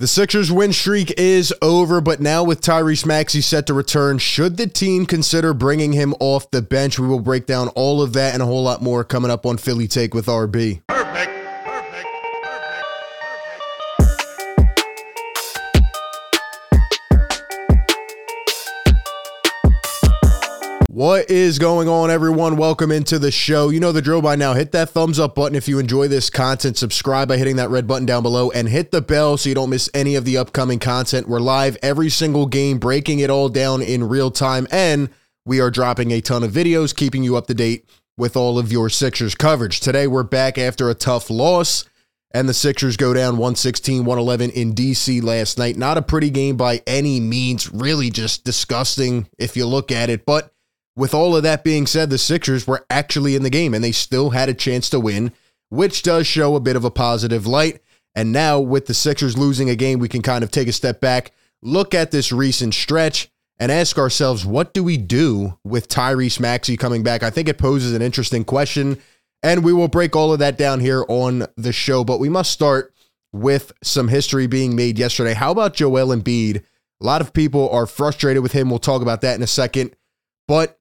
[0.00, 4.56] The Sixers win streak is over, but now with Tyrese Maxey set to return, should
[4.56, 6.98] the team consider bringing him off the bench?
[6.98, 9.58] We will break down all of that and a whole lot more coming up on
[9.58, 10.80] Philly Take with RB.
[10.88, 11.39] Perfect.
[21.00, 22.58] What is going on, everyone?
[22.58, 23.70] Welcome into the show.
[23.70, 24.52] You know the drill by now.
[24.52, 26.76] Hit that thumbs up button if you enjoy this content.
[26.76, 29.70] Subscribe by hitting that red button down below and hit the bell so you don't
[29.70, 31.26] miss any of the upcoming content.
[31.26, 35.08] We're live every single game, breaking it all down in real time, and
[35.46, 37.88] we are dropping a ton of videos, keeping you up to date
[38.18, 39.80] with all of your Sixers coverage.
[39.80, 41.86] Today, we're back after a tough loss,
[42.34, 45.78] and the Sixers go down 116 111 in DC last night.
[45.78, 50.26] Not a pretty game by any means, really just disgusting if you look at it,
[50.26, 50.52] but
[50.96, 53.92] with all of that being said, the Sixers were actually in the game and they
[53.92, 55.32] still had a chance to win,
[55.68, 57.80] which does show a bit of a positive light.
[58.14, 61.00] And now, with the Sixers losing a game, we can kind of take a step
[61.00, 61.32] back,
[61.62, 63.30] look at this recent stretch,
[63.60, 67.22] and ask ourselves, what do we do with Tyrese Maxey coming back?
[67.22, 68.98] I think it poses an interesting question,
[69.42, 72.02] and we will break all of that down here on the show.
[72.02, 72.92] But we must start
[73.32, 75.34] with some history being made yesterday.
[75.34, 76.64] How about Joel Embiid?
[77.00, 78.70] A lot of people are frustrated with him.
[78.70, 79.94] We'll talk about that in a second.
[80.48, 80.79] But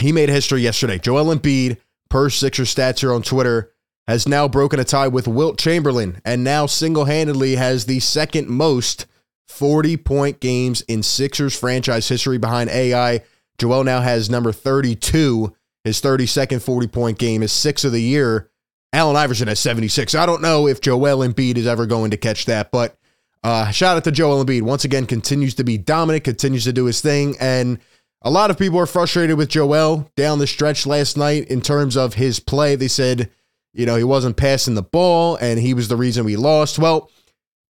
[0.00, 0.98] he made history yesterday.
[0.98, 3.72] Joel Embiid, per Sixer stats here on Twitter,
[4.06, 8.48] has now broken a tie with Wilt Chamberlain and now single handedly has the second
[8.48, 9.06] most
[9.48, 13.22] 40 point games in Sixers franchise history behind AI.
[13.58, 18.50] Joel now has number 32, his 32nd 40 point game, is six of the year.
[18.92, 20.14] Allen Iverson has 76.
[20.14, 22.96] I don't know if Joel Embiid is ever going to catch that, but
[23.44, 24.62] uh, shout out to Joel Embiid.
[24.62, 27.36] Once again, continues to be dominant, continues to do his thing.
[27.40, 27.78] And
[28.22, 31.96] a lot of people are frustrated with Joel down the stretch last night in terms
[31.96, 32.74] of his play.
[32.74, 33.30] They said,
[33.72, 36.78] you know, he wasn't passing the ball and he was the reason we lost.
[36.78, 37.10] Well,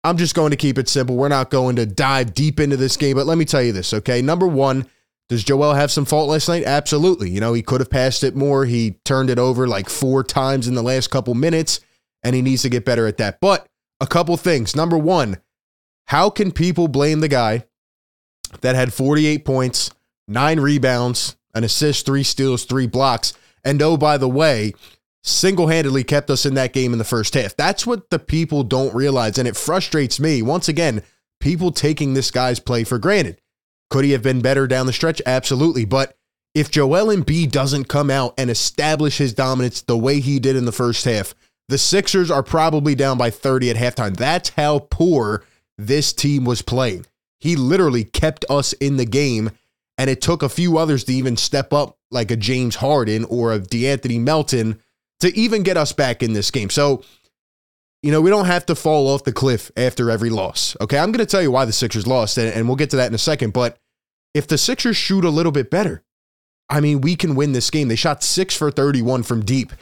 [0.05, 1.17] I'm just going to keep it simple.
[1.17, 3.93] We're not going to dive deep into this game, but let me tell you this,
[3.93, 4.23] okay?
[4.23, 4.87] Number one,
[5.29, 6.63] does Joel have some fault last night?
[6.65, 7.31] Absolutely.
[7.31, 8.65] You know, he could have passed it more.
[8.65, 11.81] He turned it over like four times in the last couple minutes,
[12.23, 13.41] and he needs to get better at that.
[13.41, 13.67] But
[14.01, 14.77] a couple things.
[14.77, 15.39] Number one,
[16.07, 17.65] how can people blame the guy
[18.61, 19.91] that had 48 points,
[20.29, 23.33] nine rebounds, an assist, three steals, three blocks.
[23.65, 24.75] And oh, by the way,
[25.23, 27.57] single handedly kept us in that game in the first half.
[27.57, 29.39] That's what the people don't realize.
[29.39, 30.43] And it frustrates me.
[30.43, 31.03] Once again,
[31.41, 33.41] people taking this guy's play for granted.
[33.91, 35.23] Could he have been better down the stretch?
[35.27, 35.85] Absolutely.
[35.85, 36.17] But
[36.55, 40.65] if Joel Embiid doesn't come out and establish his dominance the way he did in
[40.65, 41.35] the first half,
[41.69, 44.17] the Sixers are probably down by 30 at halftime.
[44.17, 45.45] That's how poor
[45.77, 47.07] this team was playing.
[47.39, 49.51] He literally kept us in the game
[49.99, 53.53] and it took a few others to even step up, like a James Harden or
[53.53, 54.81] a De'Anthony Melton,
[55.21, 56.71] to even get us back in this game.
[56.71, 57.03] So,
[58.03, 60.77] you know, we don't have to fall off the cliff after every loss.
[60.81, 60.99] Okay.
[60.99, 63.09] I'm going to tell you why the Sixers lost, and, and we'll get to that
[63.09, 63.53] in a second.
[63.53, 63.79] But
[64.35, 66.03] if the Sixers shoot a little bit better,
[66.69, 67.89] I mean, we can win this game.
[67.89, 69.73] They shot six for 31 from deep.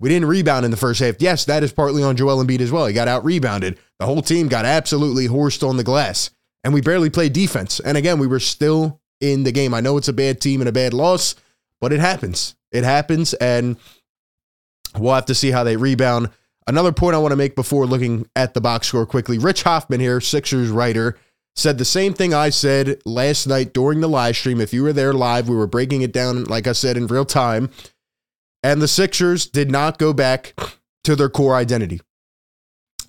[0.00, 1.16] We didn't rebound in the first half.
[1.20, 2.86] Yes, that is partly on Joel Embiid as well.
[2.86, 3.78] He got out rebounded.
[4.00, 6.30] The whole team got absolutely horsed on the glass,
[6.64, 7.78] and we barely played defense.
[7.78, 9.72] And again, we were still in the game.
[9.72, 11.34] I know it's a bad team and a bad loss,
[11.80, 12.54] but it happens.
[12.72, 13.76] It happens, and
[14.98, 16.30] we'll have to see how they rebound.
[16.66, 20.00] Another point I want to make before looking at the box score quickly Rich Hofmann
[20.00, 21.18] here, Sixers writer,
[21.56, 24.60] said the same thing I said last night during the live stream.
[24.60, 27.24] If you were there live, we were breaking it down, like I said, in real
[27.24, 27.70] time.
[28.62, 30.54] And the Sixers did not go back
[31.04, 32.00] to their core identity.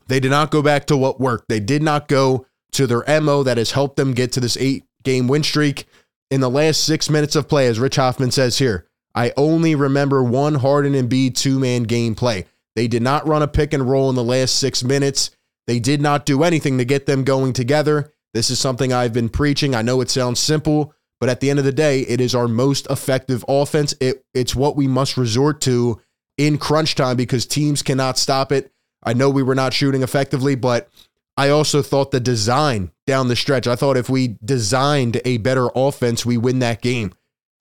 [0.07, 1.47] They did not go back to what worked.
[1.47, 4.84] They did not go to their MO that has helped them get to this eight
[5.03, 5.85] game win streak
[6.33, 10.23] in the last six minutes of play, as Rich Hofmann says here, I only remember
[10.23, 12.47] one Harden and B two man game play.
[12.75, 15.29] They did not run a pick and roll in the last six minutes.
[15.67, 18.11] They did not do anything to get them going together.
[18.33, 19.75] This is something I've been preaching.
[19.75, 22.47] I know it sounds simple, but at the end of the day, it is our
[22.47, 23.94] most effective offense.
[24.01, 26.01] It, it's what we must resort to
[26.39, 28.73] in crunch time because teams cannot stop it.
[29.03, 30.89] I know we were not shooting effectively, but
[31.35, 35.69] I also thought the design down the stretch, I thought if we designed a better
[35.75, 37.13] offense, we win that game.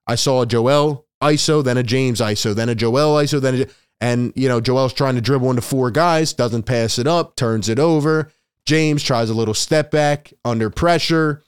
[0.06, 3.66] I saw a Joel ISO, then a James ISO, then a Joel ISO, then a,
[4.00, 7.68] and you know, Joel's trying to dribble into four guys, doesn't pass it up, turns
[7.68, 8.30] it over.
[8.66, 11.42] James tries a little step back under pressure,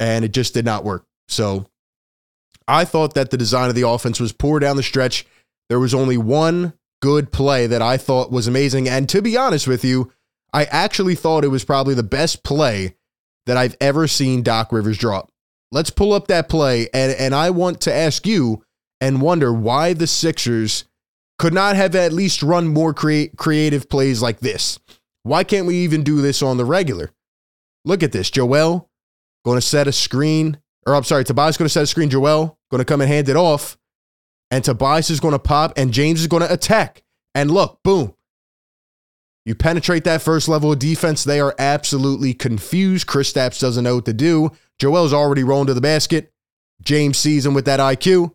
[0.00, 1.04] and it just did not work.
[1.28, 1.66] So
[2.68, 5.26] I thought that the design of the offense was poor down the stretch.
[5.68, 8.88] There was only one good play that I thought was amazing.
[8.88, 10.12] And to be honest with you,
[10.56, 12.96] I actually thought it was probably the best play
[13.44, 15.30] that I've ever seen Doc Rivers drop.
[15.70, 18.64] Let's pull up that play, and, and I want to ask you
[19.00, 20.84] and wonder why the Sixers
[21.38, 24.78] could not have at least run more create, creative plays like this.
[25.22, 27.12] Why can't we even do this on the regular?
[27.86, 28.30] look at this.
[28.30, 28.90] Joel
[29.44, 32.10] going to set a screen, or I'm sorry, Tobias going to set a screen.
[32.10, 33.78] Joel going to come and hand it off,
[34.50, 37.02] and Tobias is going to pop, and James is going to attack.
[37.34, 38.14] And look, boom.
[39.46, 41.22] You penetrate that first level of defense.
[41.22, 43.06] They are absolutely confused.
[43.06, 44.50] Chris Kristaps doesn't know what to do.
[44.80, 46.32] Joel's already rolling to the basket.
[46.82, 48.34] James sees him with that IQ.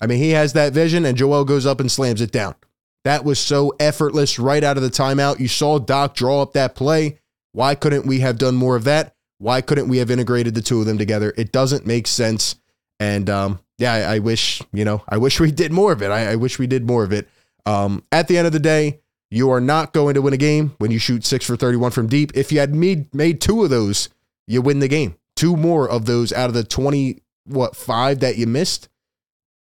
[0.00, 2.56] I mean, he has that vision, and Joel goes up and slams it down.
[3.04, 5.38] That was so effortless right out of the timeout.
[5.38, 7.20] You saw Doc draw up that play.
[7.52, 9.14] Why couldn't we have done more of that?
[9.38, 11.32] Why couldn't we have integrated the two of them together?
[11.36, 12.56] It doesn't make sense.
[12.98, 16.10] And um, yeah, I, I, wish, you know, I wish we did more of it.
[16.10, 17.28] I, I wish we did more of it.
[17.64, 19.01] Um, at the end of the day,
[19.32, 22.06] you are not going to win a game when you shoot six for 31 from
[22.06, 22.32] deep.
[22.34, 24.10] If you had made, made two of those,
[24.46, 25.16] you win the game.
[25.36, 28.90] Two more of those out of the 20, what, five that you missed,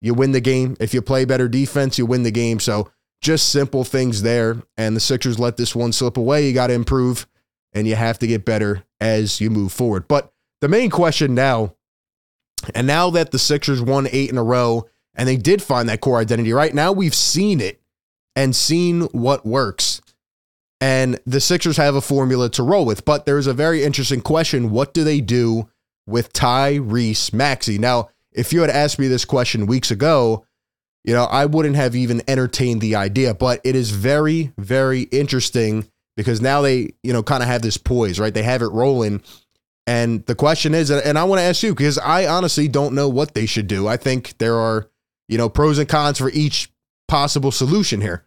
[0.02, 0.76] you win the game.
[0.80, 2.60] If you play better defense, you win the game.
[2.60, 2.90] So
[3.22, 4.58] just simple things there.
[4.76, 6.48] And the Sixers let this one slip away.
[6.48, 7.28] You got to improve
[7.72, 10.08] and you have to get better as you move forward.
[10.08, 11.76] But the main question now,
[12.74, 16.02] and now that the Sixers won eight in a row and they did find that
[16.02, 17.79] core identity, right now we've seen it
[18.40, 20.00] and seen what works.
[20.80, 23.04] And the Sixers have a formula to roll with.
[23.04, 24.72] But there's a very interesting question.
[24.72, 25.68] What do they do
[26.08, 27.78] with Tyrese Maxey?
[27.78, 30.46] Now, if you had asked me this question weeks ago,
[31.04, 35.90] you know, I wouldn't have even entertained the idea, but it is very, very interesting
[36.16, 38.34] because now they, you know, kind of have this poise, right?
[38.34, 39.22] They have it rolling.
[39.86, 43.10] And the question is, and I want to ask you because I honestly don't know
[43.10, 43.86] what they should do.
[43.86, 44.90] I think there are,
[45.28, 46.72] you know, pros and cons for each
[47.10, 48.24] possible solution here.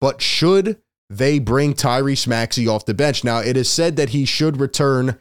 [0.00, 0.80] But should
[1.10, 3.24] they bring Tyrese Maxey off the bench?
[3.24, 5.18] Now, it is said that he should return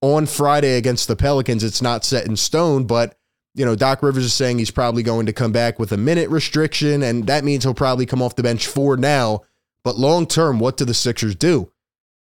[0.00, 1.64] on Friday against the Pelicans.
[1.64, 3.16] It's not set in stone, but
[3.54, 6.30] you know, Doc Rivers is saying he's probably going to come back with a minute
[6.30, 9.42] restriction, and that means he'll probably come off the bench for now.
[9.82, 11.72] But long term, what do the Sixers do?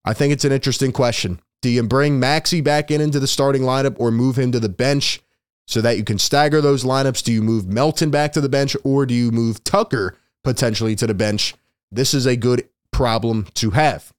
[0.05, 1.41] I think it's an interesting question.
[1.61, 4.69] Do you bring Maxey back in into the starting lineup or move him to the
[4.69, 5.19] bench
[5.67, 7.23] so that you can stagger those lineups?
[7.23, 11.07] Do you move Melton back to the bench or do you move Tucker potentially to
[11.07, 11.55] the bench?
[11.95, 14.11] This is a good problem to have.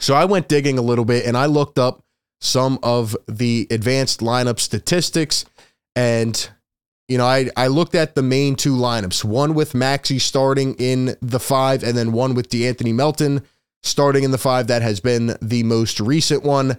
[0.00, 2.04] So I went digging a little bit and I looked up
[2.40, 5.44] some of the advanced lineup statistics
[5.96, 6.48] and
[7.08, 11.16] you know, I, I looked at the main two lineups, one with Maxey starting in
[11.22, 13.42] the five, and then one with De'Anthony Melton
[13.82, 14.66] starting in the five.
[14.66, 16.76] That has been the most recent one.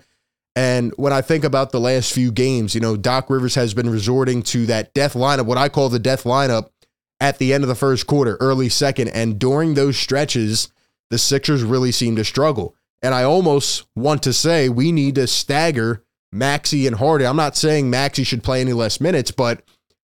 [0.55, 3.89] And when I think about the last few games, you know, Doc Rivers has been
[3.89, 6.69] resorting to that death lineup, what I call the death lineup,
[7.19, 9.09] at the end of the first quarter, early second.
[9.09, 10.69] And during those stretches,
[11.09, 12.75] the Sixers really seem to struggle.
[13.01, 17.27] And I almost want to say we need to stagger Maxey and Harden.
[17.27, 19.63] I'm not saying Maxey should play any less minutes, but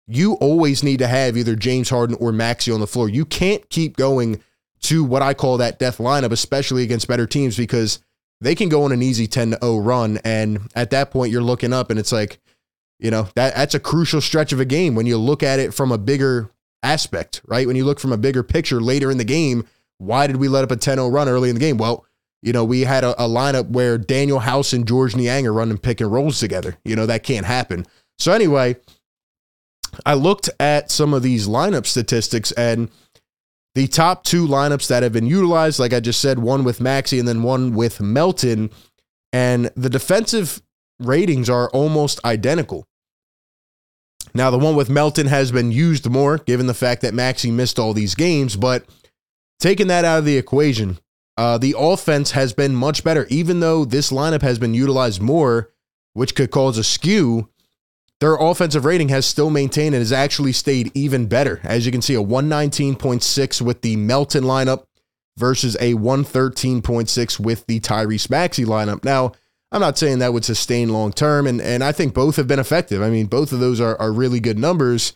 [0.08, 3.10] you always need to have either James Harden or Maxey on the floor.
[3.10, 4.42] You can't keep going
[4.82, 8.00] to what I call that death lineup, especially against better teams, because
[8.42, 10.20] they can go on an easy 10 0 run.
[10.26, 12.40] And at that point, you're looking up and it's like,
[13.00, 15.74] you know, that, that's a crucial stretch of a game when you look at it
[15.74, 16.51] from a bigger
[16.84, 17.68] aspect, right?
[17.68, 19.66] When you look from a bigger picture later in the game,
[19.98, 21.78] why did we let up a 10 0 run early in the game?
[21.78, 22.06] Well,
[22.42, 25.78] you know, we had a, a lineup where Danuel House and Georges Niang are running
[25.78, 26.78] pick and rolls together.
[26.84, 27.86] You know, that can't happen.
[28.18, 28.78] So, anyway,
[30.06, 32.90] I looked at some of these lineup statistics and
[33.76, 37.20] the top two lineups that have been utilized, like I just said, one with Maxey
[37.20, 38.70] and then one with Melton,
[39.32, 40.62] and the defensive
[41.00, 42.86] ratings are almost identical.
[44.34, 47.80] Now, the one with Melton has been used more, given the fact that Maxey missed
[47.80, 48.86] all these games, but
[49.60, 51.00] taking that out of the equation,
[51.38, 55.70] uh, the offense has been much better, even though this lineup has been utilized more,
[56.14, 57.50] which could cause a skew
[58.22, 61.60] their offensive rating has still maintained and has actually stayed even better.
[61.64, 64.86] As you can see, a 119.6 with the Melton lineup
[65.38, 69.04] versus a 113.6 with the Tyrese Maxey lineup.
[69.04, 69.32] Now,
[69.72, 72.60] I'm not saying that would sustain long term, and, and I think both have been
[72.60, 73.02] effective.
[73.02, 75.14] I mean, both of those are, are really good numbers.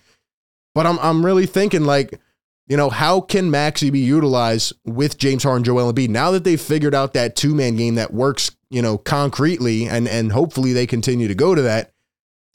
[0.73, 2.19] But I'm I'm really thinking like,
[2.67, 6.59] you know, how can Maxey be utilized with James Harden, Joel Embiid now that they've
[6.59, 10.85] figured out that two man game that works, you know, concretely, and and hopefully they
[10.87, 11.91] continue to go to that.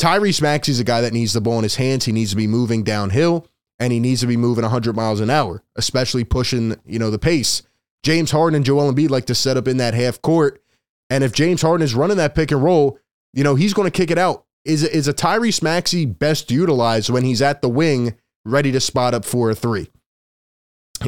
[0.01, 2.07] Tyrese Maxey's a guy that needs the ball in his hands.
[2.07, 3.47] He needs to be moving downhill
[3.81, 7.19] and he needs to be moving 100 miles an hour, especially pushing, you know, the
[7.19, 7.63] pace.
[8.03, 10.63] James Harden and Joel Embiid like to set up in that half court.
[11.11, 12.99] And if James Harden is running that pick and roll,
[13.35, 14.47] you know, he's going to kick it out.
[14.65, 19.15] Is, is a Tyrese Maxey best utilized when he's at the wing, ready to spot
[19.15, 19.91] up for a three?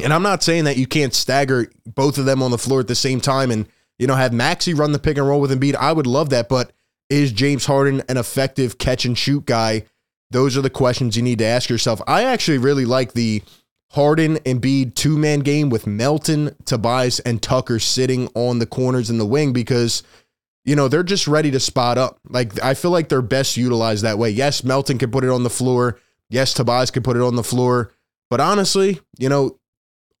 [0.03, 2.87] And I'm not saying that you can't stagger both of them on the floor at
[2.87, 3.67] the same time and,
[3.99, 5.75] you know, have Maxey run the pick and roll with Embiid.
[5.75, 6.49] I would love that.
[6.49, 6.73] But
[7.09, 9.85] is James Harden an effective catch and shoot guy?
[10.31, 12.01] Those are the questions you need to ask yourself.
[12.07, 13.43] I actually really like the
[13.93, 19.09] Harden and Embiid two man game with Melton, Tobias, and Tucker sitting on the corners
[19.09, 20.03] in the wing because
[20.65, 22.19] you know, they're just ready to spot up.
[22.27, 24.29] Like I feel like they're best utilized that way.
[24.29, 25.99] Yes, Melton can put it on the floor.
[26.29, 27.91] Yes, Tobias can put it on the floor.
[28.29, 29.59] But honestly, you know,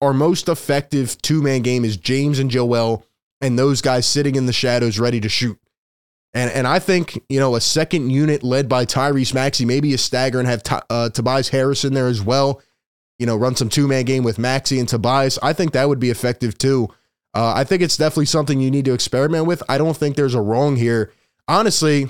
[0.01, 3.05] our most effective two man game is James and Joel,
[3.41, 5.57] and those guys sitting in the shadows ready to shoot.
[6.33, 9.97] And and I think you know a second unit led by Tyrese Maxey, maybe a
[9.97, 12.61] stagger and have uh, Tobias Harris in there as well.
[13.19, 15.39] You know, run some two man game with Maxey and Tobias.
[15.41, 16.89] I think that would be effective too.
[17.33, 19.63] Uh, I think it's definitely something you need to experiment with.
[19.67, 21.11] I don't think there's a wrong here.
[21.47, 22.09] Honestly,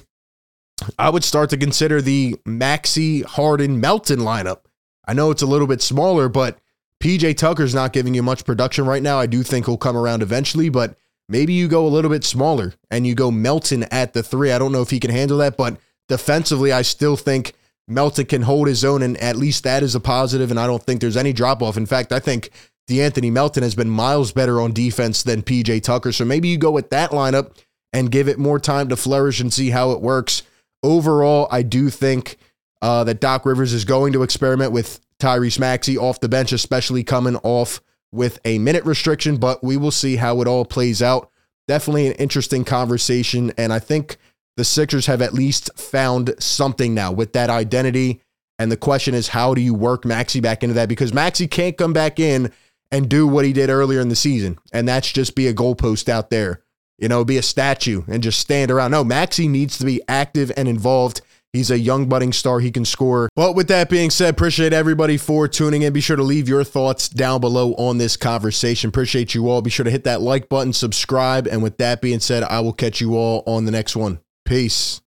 [0.99, 4.61] I would start to consider the Maxey Harden Melton lineup.
[5.05, 6.57] I know it's a little bit smaller, but
[6.99, 9.19] PJ Tucker's not giving you much production right now.
[9.19, 10.97] I do think he'll come around eventually, but
[11.29, 14.51] maybe you go a little bit smaller and you go Melton at the three.
[14.51, 17.53] I don't know if he can handle that, but defensively, I still think
[17.87, 20.83] Melton can hold his own, and at least that is a positive, and I don't
[20.83, 21.77] think there's any drop off.
[21.77, 22.49] In fact, I think
[22.89, 26.11] De'Anthony Melton has been miles better on defense than PJ Tucker.
[26.11, 27.55] So maybe you go with that lineup
[27.91, 30.43] and give it more time to flourish and see how it works.
[30.81, 32.37] Overall, I do think
[32.81, 37.03] uh, that Doc Rivers is going to experiment with Tyrese Maxey off the bench, especially
[37.03, 41.29] coming off with a minute restriction, but we will see how it all plays out.
[41.67, 43.53] Definitely an interesting conversation.
[43.57, 44.17] And I think
[44.57, 48.21] the Sixers have at least found something now with that identity.
[48.59, 50.89] And the question is, how do you work Maxey back into that?
[50.89, 52.51] Because Maxey can't come back in
[52.91, 54.59] and do what he did earlier in the season.
[54.71, 56.61] And that's just be a goalpost out there,
[56.99, 58.91] you know, be a statue and just stand around.
[58.91, 61.21] No, Maxey needs to be active and involved.
[61.51, 62.59] He's a young budding star.
[62.59, 63.29] He can score.
[63.35, 65.93] But with that being said, appreciate everybody for tuning in.
[65.93, 68.89] Be sure to leave your thoughts down below on this conversation.
[68.89, 69.61] Appreciate you all.
[69.61, 71.47] Be sure to hit that like button, subscribe.
[71.47, 74.19] And with that being said, I will catch you all on the next one.
[74.45, 75.02] Peace.